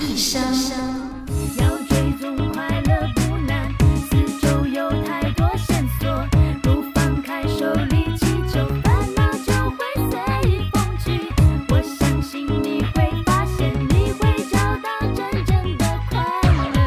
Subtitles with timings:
[0.00, 0.40] 一生，
[1.58, 3.72] 要追踪快乐不难，
[4.08, 6.26] 四周有太多线索，
[6.62, 9.78] 不放开手，立即就烦恼就会
[10.10, 10.16] 随
[10.72, 11.06] 风去。
[11.68, 16.16] 我相信你会发现，你会找到真正的快
[16.74, 16.78] 乐。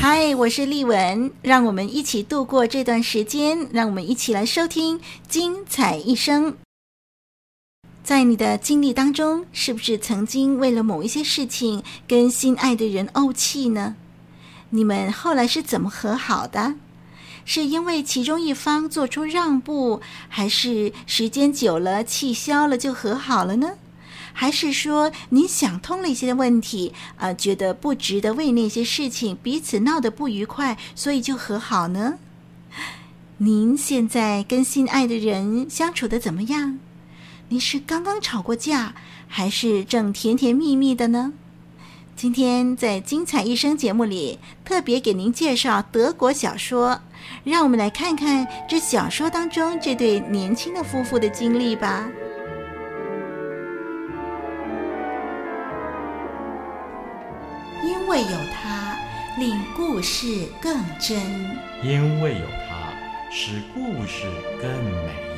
[0.00, 6.56] 嗨，我是丽文，让我们一起度过这段时间，让我们一起来收听精彩一生。
[8.04, 13.94] 在你的经历当中，是不是曾经为了某一些事情跟心爱的人怄气呢？
[14.70, 16.74] 你们后来是怎么和好的？
[17.44, 23.74] 是因为其中一方做出让步，还是时间久了气消了就和好了呢？
[24.32, 32.14] 还是说您想通了一些问题，啊、呃，觉得不值得为那些事情彼此闹得不愉快，所以就和好呢？
[33.38, 36.78] 您现在跟心爱的人相处的怎么样？
[37.52, 38.94] 您是刚刚吵过架，
[39.28, 41.34] 还是正甜甜蜜蜜的呢？
[42.16, 47.02] 今天在《精彩一生》节目里，特别给您介绍德国小说，
[47.44, 52.08] 让我们来看看这小说当中这对年轻的夫妇的经历吧。
[57.84, 58.96] 因为有他，
[59.38, 61.20] 令故事更真；
[61.82, 62.94] 因为有他，
[63.30, 64.24] 使故事
[64.58, 64.70] 更
[65.04, 65.31] 美。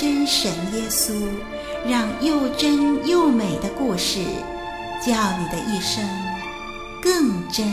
[0.00, 1.12] 真神耶稣，
[1.86, 4.20] 让又真又美的故事，
[4.98, 6.02] 叫你的一生
[7.02, 7.66] 更真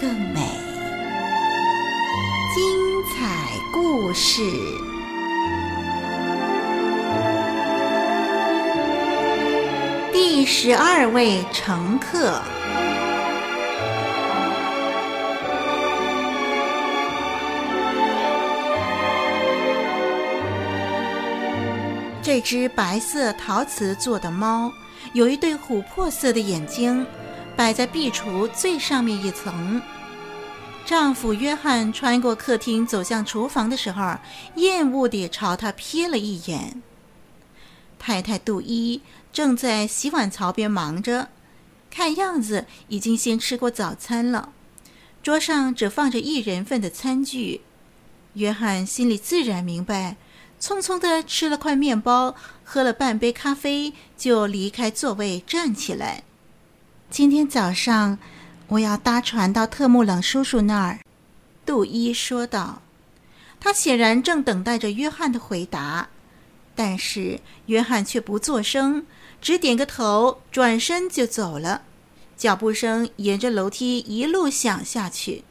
[0.00, 0.40] 更美。
[2.54, 2.64] 精
[3.12, 4.40] 彩故事，
[10.10, 12.40] 第十二位乘客。
[22.26, 24.72] 这只白色陶瓷做的猫，
[25.12, 27.06] 有一对琥珀色的眼睛，
[27.54, 29.80] 摆在壁橱最上面一层。
[30.84, 34.16] 丈夫约翰穿过客厅走向厨房的时候，
[34.56, 36.82] 厌恶地朝他瞥了一眼。
[37.96, 39.00] 太太杜伊
[39.32, 41.28] 正在洗碗槽边忙着，
[41.92, 44.48] 看样子已经先吃过早餐了。
[45.22, 47.60] 桌上只放着一人份的餐具，
[48.32, 50.16] 约翰心里自然明白。
[50.60, 52.34] 匆匆的吃了块面包，
[52.64, 56.22] 喝了半杯咖啡，就离开座位站起来。
[57.10, 58.18] 今天早上
[58.68, 61.00] 我要搭船到特穆冷叔叔那儿，
[61.64, 62.82] 杜伊说道。
[63.58, 66.08] 他显然正等待着约翰的回答，
[66.74, 69.06] 但是约翰却不作声，
[69.40, 71.82] 只点个头，转身就走了。
[72.36, 75.44] 脚步声沿着楼梯一路响下去。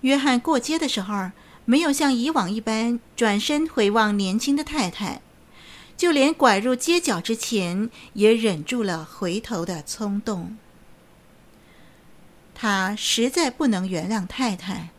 [0.00, 1.30] 约翰过街的时候，
[1.64, 5.22] 没有像以往一般转身回望年轻的太太，
[5.96, 10.56] 就连拐入街角之前也忍住了回头的冲动。
[12.54, 14.90] 他实在不能原谅太太，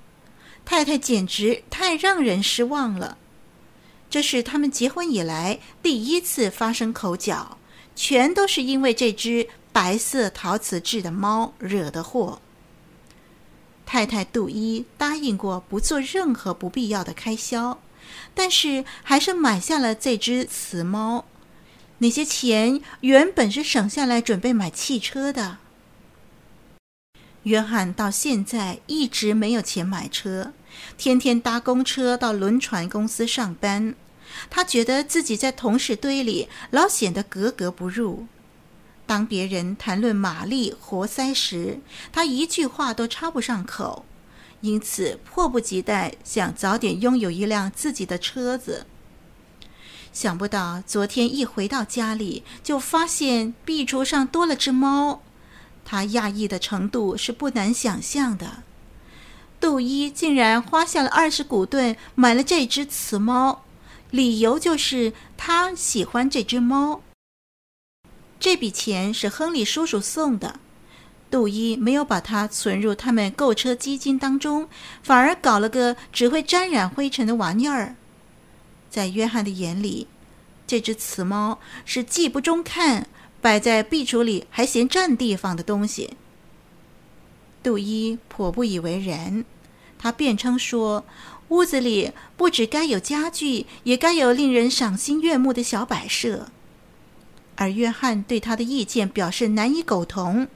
[0.66, 3.18] 太太简直太让人失望了。
[4.10, 7.58] 这是他们结婚以来第一次发生口角，
[7.96, 12.40] 全都是因为这只白色陶瓷制的猫惹的祸。
[13.86, 17.80] 太太杜伊答应过不做任何不必要的开销，
[18.34, 21.26] 但是还是买下了这只瓷猫。
[22.00, 25.60] 那些钱原本是省下来准备买汽车的。
[27.44, 30.54] 约翰到现在一直没有钱买车，
[30.98, 33.96] 天天搭公车到轮船公司上班。
[34.50, 38.26] 他觉得自己在同事堆里老显得格格不入。
[39.14, 41.80] 当别人谈论马力、活塞时，
[42.12, 44.06] 他一句话都插不上口，
[44.62, 48.88] 因此迫不及待想早点拥有一辆自己的车子。
[50.12, 55.22] 想不到昨天一回到家里，就发现壁橱上多了只猫，
[55.86, 58.64] 他讶异的程度是不难想象的。
[59.60, 63.64] 杜伊竟然花下了二十古顿买了这只雌猫，
[64.10, 67.04] 理由就是他喜欢这只猫。
[68.44, 70.60] 这笔钱是亨利叔叔送的，
[71.32, 74.68] 杜伊没有把它存入他们购车基金当中，
[75.02, 77.96] 反而搞了个只会沾染灰尘的玩意儿。
[78.90, 80.08] 在约翰的眼里，
[80.68, 83.08] 这只雌猫是既不中看，
[83.40, 86.18] 摆在壁橱里还嫌占地方的东西。
[87.64, 89.46] 杜伊颇不以为然，
[89.98, 91.06] 他辩称说，
[91.48, 96.50] 屋子里不只该有家具，也该有令人赏心悦目的小摆设。
[97.56, 100.48] 而约翰对他的意见表示难以苟同，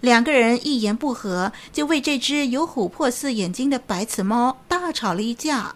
[0.00, 5.74] 两个人一言不合，就为这只有琥珀色眼睛的白瓷猫大吵了一架。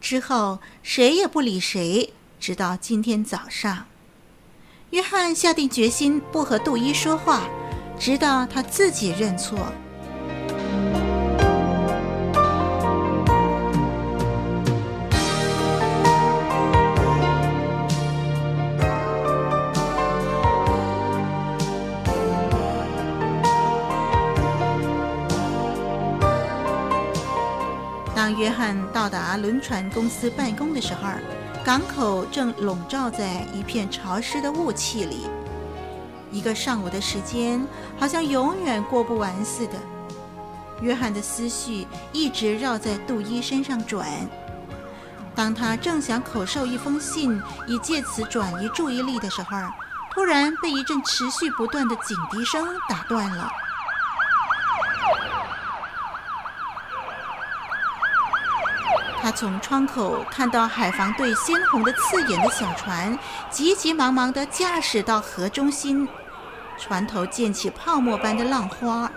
[0.00, 3.86] 之后谁也不理谁，直到今天早上，
[4.90, 7.48] 约翰下定决心不和杜伊说话，
[7.98, 9.58] 直到他自己认错。
[28.24, 31.10] 当约翰到达轮船公司办公的时候，
[31.62, 35.26] 港口正笼罩在一片潮湿的雾气里。
[36.30, 37.62] 一个上午的时间
[37.98, 39.74] 好像永远过不完似的。
[40.80, 44.08] 约翰的思绪一直绕在杜伊身上转。
[45.34, 49.50] 当他正想口授一封信，以借此转移注意力的时候，
[50.14, 53.52] 突然被一阵持续不断的警笛声打断了。
[59.24, 63.18] 他从窗口看到海防队鲜红的刺眼的小船，
[63.48, 66.06] 急急忙忙地驾驶到河中心，
[66.76, 69.10] 船头溅起泡沫般的浪花，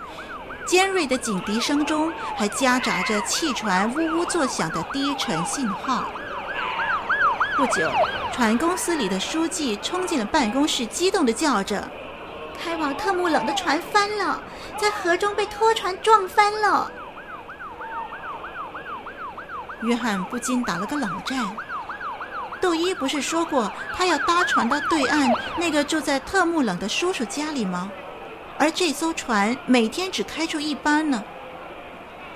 [0.66, 6.06] 尖锐的警笛声中还夹杂着汽船呜呜作响的低沉信号。
[7.54, 7.90] 不久，
[8.32, 11.86] 船公司里的书记冲进了办公室，激动地叫着
[12.58, 14.40] ：“开往特木冷的船翻了，
[14.78, 16.90] 在河中被拖船撞翻了。”
[19.82, 21.44] 约翰不禁打了个冷战。
[22.60, 27.90] 杜伊不是说过他要搭船到对岸那个住在特木冷的叔叔家里吗？
[28.58, 31.22] 而这艘船每天只开出一班呢。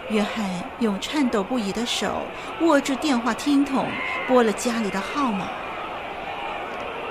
[0.08, 0.48] 约翰
[0.78, 2.22] 用颤抖不已的手
[2.60, 3.86] 握住电话听筒，
[4.28, 5.48] 拨了家里的号码。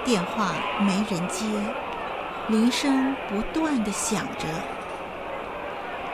[0.06, 1.46] 电话没人接，
[2.48, 4.48] 铃声不断的响着。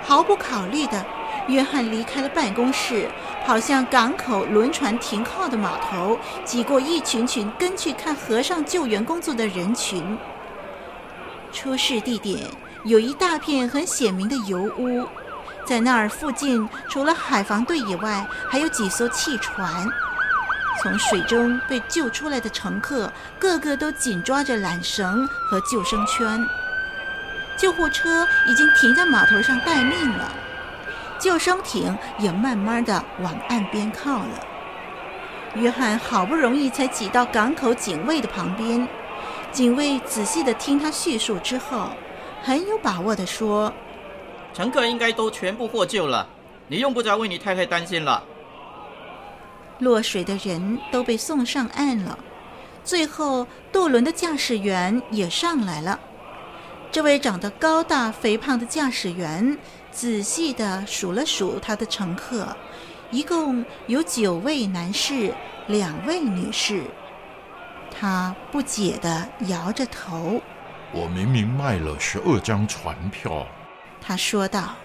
[0.03, 1.05] 毫不考虑的。
[1.47, 3.09] 约翰离开了办公室，
[3.45, 10.17] 跑向港口轮船停靠的码头，挤过一群群跟去看河上救援工作的人群。
[11.53, 12.49] 出事地点
[12.83, 15.07] 有一大片很显明的油污，
[15.65, 19.87] 在那儿附近，除了海防队以外，还有几艘汽船。
[20.83, 26.45] 从水中被救出来的乘客，个个都紧抓着缆绳和救生圈。
[27.57, 30.31] 救护车已经停在码头上待命了。
[31.19, 34.45] 救生艇也慢慢的往岸边靠了。
[35.55, 38.87] 约翰好不容易才挤到港口警卫的旁边，
[39.51, 41.89] 警卫仔细的听他叙述之后，
[42.43, 43.73] 很有把握的说
[44.53, 46.27] ：“乘客应该都全部获救了，
[46.67, 48.23] 你用不着为你太太担心了。”
[49.79, 52.19] 落水的人都被送上岸了，
[52.83, 55.99] 最后渡轮的驾驶员也上来了。
[56.91, 59.57] 这位长得高大肥胖的驾驶员。
[59.97, 62.55] 仔细地数了数他的乘客，
[63.09, 65.33] 一共有九位男士，
[65.65, 66.83] 两位女士。
[67.89, 70.39] 他不解地摇着头
[70.93, 73.47] ：“我明明卖了十二张船票。”
[73.99, 74.75] 他说道，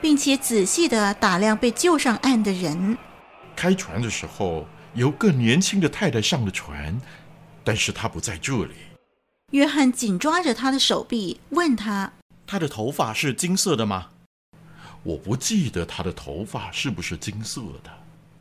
[0.00, 2.96] 并且仔细地打量被救上岸的人。
[3.56, 7.00] 开船的时候，有个年轻的太太上了船，
[7.64, 8.74] 但是她不在这里。
[9.50, 12.12] 约翰紧抓着他的手臂，问他
[12.46, 14.10] ：“她的头发是金色的吗？”
[15.04, 17.90] 我不记得他的头发是不是金色的，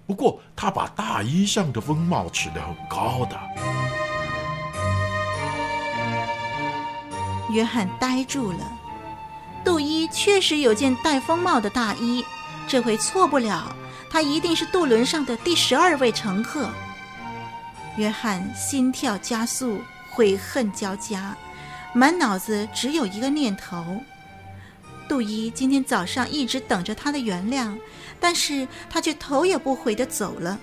[0.07, 3.39] 不过他把大衣上的风帽扯得很高的。
[7.51, 8.59] 约翰呆住了。
[9.63, 12.23] 杜伊确实有件戴风帽的大衣，
[12.67, 13.75] 这回错不了，
[14.09, 16.69] 他一定是渡轮上的第十二位乘客。
[17.97, 21.35] 约翰心跳加速，悔恨交加，
[21.93, 24.01] 满脑子只有一个念头。
[25.13, 27.77] 杜伊今天早上一直等着他的原谅，
[28.19, 30.59] 但是他却头也不回地走了。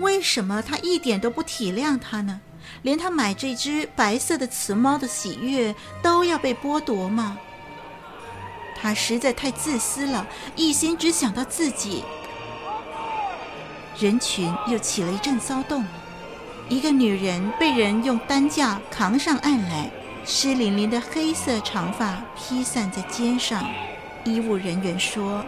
[0.00, 2.40] 为什么他一点都不体谅他呢？
[2.82, 7.38] 连他买这只白色的雌猫的喜悦都要被剥夺吗？
[8.74, 12.02] 他实在太自私了，一心只想到自己。
[13.96, 15.86] 人群又起了一阵骚动，
[16.68, 19.88] 一个女人被人用担架扛上岸来。
[20.30, 23.64] 湿淋淋的黑色长发披散在肩上，
[24.24, 25.42] 医务人员说：“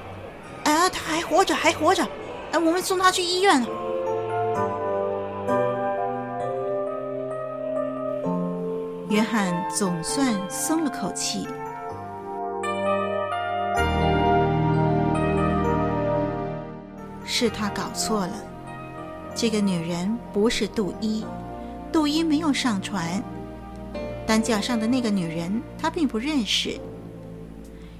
[0.65, 2.03] 啊，他还活着，还活着！
[2.51, 3.69] 哎，我们送他去医院了。”
[9.11, 11.47] 约翰总算松了口气。
[17.27, 18.33] 是他搞错了，
[19.35, 21.23] 这个女人不是杜伊，
[21.93, 23.23] 杜伊没有上船。
[24.31, 26.79] 担架上的那个女人，他并不认识。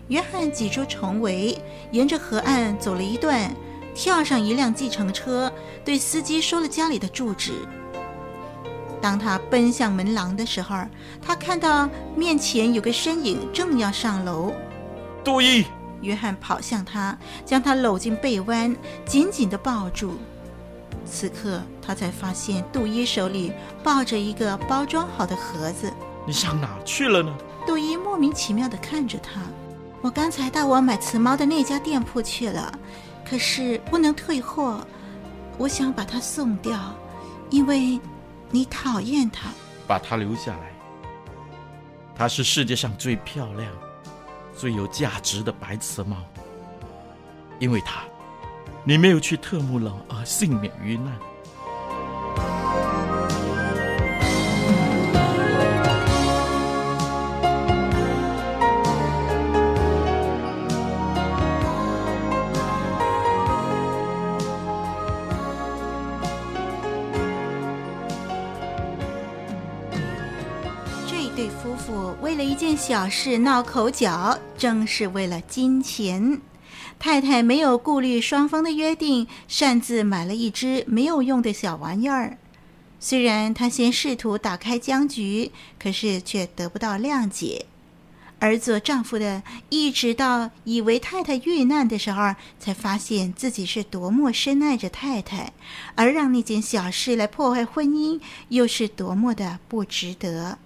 [0.07, 1.61] 约翰挤出重围，
[1.91, 3.53] 沿着河岸走了一段，
[3.97, 5.53] 跳上一辆计程车，
[5.85, 7.55] 对司机说了家里的住址。
[9.03, 10.77] 当他奔向门廊的时候，
[11.21, 14.53] 他看到面前有个身影正要上楼。
[15.25, 15.65] 杜伊。
[16.01, 20.13] 约翰跑向他，将他搂进臂弯，紧紧地抱住。
[21.05, 25.93] 此刻，他才发现杜伊手里抱着一个包装好的盒子。
[26.27, 27.37] 你上哪去了呢？
[27.67, 29.41] 杜伊莫名其妙地看着他。
[30.03, 32.73] 我刚才到我买瓷猫的那家店铺去了，
[33.29, 34.81] 可是不能退货。
[35.59, 36.79] 我想把它送掉，
[37.51, 38.01] 因为
[38.51, 39.51] 你讨厌它。
[39.87, 40.73] 把它留下来。
[42.15, 43.71] 它是世界上最漂亮。
[44.53, 46.19] 最有价值的白瓷猫，
[47.59, 48.03] 因为它，
[48.85, 51.19] 你没有去特穆朗而幸免于难。
[72.21, 76.41] 为了一件小事闹口角，正是为了金钱。
[76.99, 82.37] 太太没有顾虑双方的约定，擅自买了一只没有用的小玩意儿。
[83.01, 87.67] 虽然她先试图打开僵局，可是却得不到谅解。
[88.39, 95.53] 而做丈夫的，一直到以为太太遇难的时候，才发现自己是多么深爱着太太，
[95.95, 100.59] 而让那件小事来破坏婚姻，又是多么的不值得。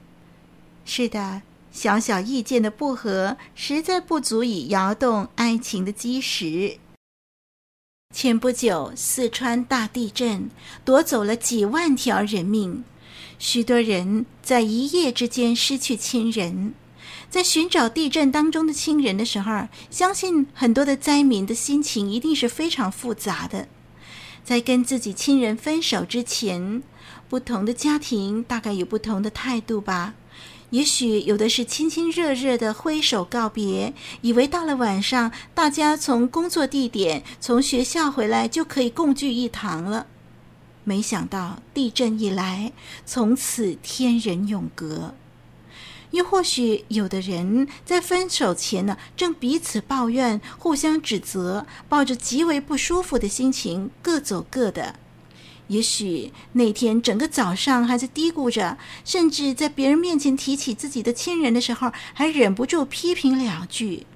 [0.84, 6.78] 是的，小小意见的不合，实在不足以摇动爱情的基石。
[8.14, 10.50] 前不久，四川大地震
[10.84, 12.84] 夺走了几万条人命，
[13.38, 16.74] 许多人在一夜之间失去亲人。
[17.28, 23.66] 在寻找地震当中的亲人的时候，相信很多的灾民的心情一定是非常复杂的。
[24.44, 26.82] 在跟自己亲人分手之前，
[27.28, 30.14] 不同的家庭大概有不同的态度吧。
[30.74, 40.08] 也许有的是亲亲热热的挥手告别，以为到了晚上，大家从工作地点、从学校回来就可以共聚一堂了。
[40.82, 42.72] 没想到地震一来，
[43.06, 45.14] 从此天人永隔。
[46.10, 54.96] 又或许有的人在分手前呢，正彼此抱怨、互相指责，抱着极为不舒服的心情，各走各的。
[55.68, 64.06] 也许那天整个早上还在嘀咕着，甚至在别人面前提起自己的亲人的时候，还忍不住批评两句。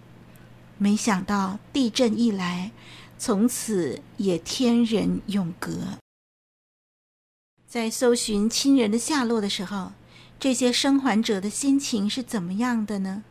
[0.76, 2.70] 没想到地震一来，
[3.18, 5.70] 从此也天人永隔。
[7.66, 9.92] 在搜寻亲人的下落的时候，
[10.38, 13.24] 这些生还者的心情是怎么样的呢？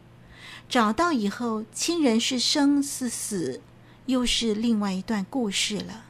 [0.68, 3.62] 找到以后，亲人是生是死，
[4.08, 6.04] 又是另外一段故事了。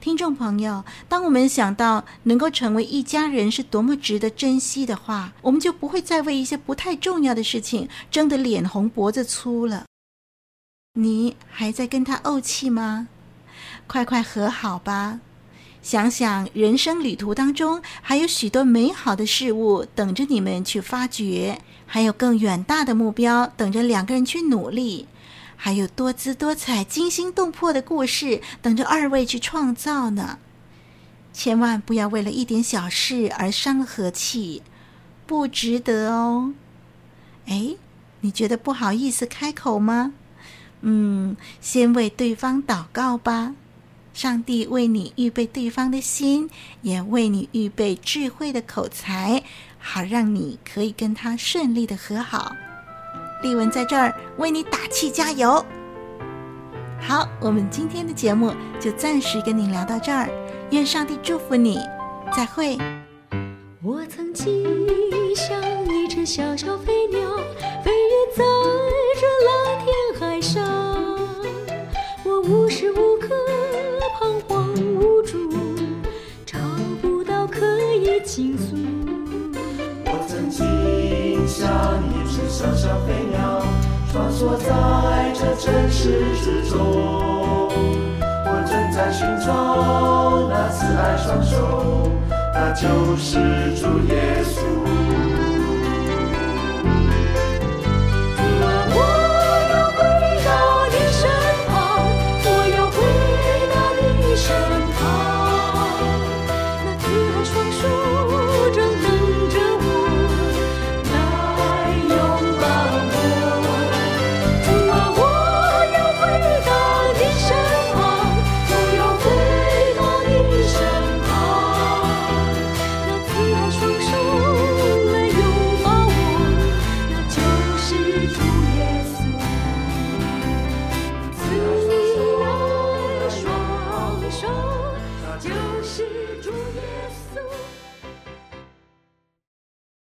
[0.00, 9.84] 听众朋友，当我们想到能够成为一家人是多么值得珍惜的话，我们就不会再为一些不太重要的事情争得脸红脖子粗了。
[10.94, 13.08] 你还在跟他怄气吗？
[13.86, 15.20] 快快和好吧！
[15.80, 25.06] 想想人生旅途当中还有许多美好的事物等着你们去发掘，还有更远大的目标等着两个人去努力。
[25.60, 30.38] 还有多姿多彩、惊心动魄的故事等着二位去创造呢！
[31.32, 34.62] 千万不要为了一点小事而伤了和气，
[35.26, 36.54] 不值得哦。
[37.46, 37.74] 哎，
[38.20, 40.14] 你觉得不好意思开口吗？
[40.82, 43.54] 嗯，先为对方祷告吧。
[44.14, 46.48] 上帝为你预备对方的心，
[46.82, 49.42] 也为你预备智慧的口才，
[49.78, 52.56] 好让你可以跟他顺利的和好。
[53.42, 55.64] 丽文在这儿为你打气加油。
[57.00, 60.28] 好，我们今天的节目就暂时跟你聊到这儿，
[60.70, 61.78] 愿上帝祝福你，
[62.36, 62.76] 再会。
[63.80, 64.66] 我曾经
[65.36, 67.20] 像一只小小飞鸟，
[67.84, 68.44] 飞越在
[69.20, 70.64] 这蓝天海上，
[72.24, 73.28] 我无时无刻
[74.18, 75.48] 彷徨无助，
[76.44, 76.58] 找
[77.00, 78.76] 不到可以倾诉。
[81.58, 81.68] 像
[82.04, 83.60] 一只小小飞鸟，
[84.12, 86.78] 穿梭在这城市之中。
[88.20, 92.12] 我正在寻找那慈爱双手，
[92.54, 95.07] 那就是主耶稣。